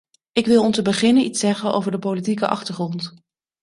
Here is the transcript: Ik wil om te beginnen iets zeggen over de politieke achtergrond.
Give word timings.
Ik 0.31 0.45
wil 0.47 0.63
om 0.63 0.71
te 0.71 0.81
beginnen 0.81 1.23
iets 1.23 1.39
zeggen 1.39 1.73
over 1.73 1.91
de 1.91 1.99
politieke 1.99 2.47
achtergrond. 2.47 3.13